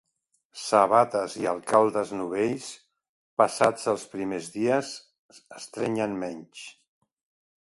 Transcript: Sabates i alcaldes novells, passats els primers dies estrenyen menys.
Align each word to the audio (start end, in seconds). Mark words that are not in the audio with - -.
Sabates 0.59 1.35
i 1.41 1.45
alcaldes 1.51 2.13
novells, 2.21 2.71
passats 3.43 3.87
els 3.95 4.09
primers 4.15 4.51
dies 4.57 4.93
estrenyen 5.63 6.23
menys. 6.27 6.69